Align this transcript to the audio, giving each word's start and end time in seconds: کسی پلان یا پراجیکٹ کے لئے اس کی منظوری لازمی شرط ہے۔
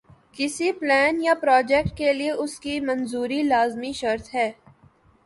کسی 0.33 0.71
پلان 0.71 1.21
یا 1.21 1.33
پراجیکٹ 1.41 1.97
کے 1.97 2.13
لئے 2.13 2.29
اس 2.31 2.59
کی 2.59 2.79
منظوری 2.79 3.41
لازمی 3.43 3.91
شرط 3.93 4.33
ہے۔ 4.33 4.51